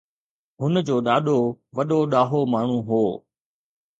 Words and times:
هن 0.59 0.73
جو 0.87 0.95
ڏاڏو 1.05 1.37
وڏو 1.75 1.99
ڏاهو 2.11 2.39
ماڻهو 2.53 2.77
هو 2.89 3.03